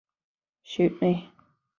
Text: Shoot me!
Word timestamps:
Shoot 0.63 0.99
me! 0.99 1.31